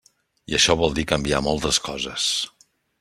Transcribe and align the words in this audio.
I 0.53 0.55
això 0.59 0.75
vol 0.79 0.95
dir 0.99 1.05
canviar 1.11 1.43
moltes 1.49 1.81
coses. 1.91 2.27